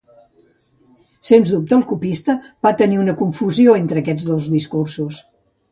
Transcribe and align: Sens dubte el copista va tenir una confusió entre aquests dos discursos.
Sens 1.29 1.51
dubte 1.55 1.77
el 1.77 1.85
copista 1.91 2.37
va 2.69 2.75
tenir 2.81 3.01
una 3.05 3.17
confusió 3.23 3.79
entre 3.85 4.05
aquests 4.07 4.31
dos 4.33 4.51
discursos. 4.59 5.27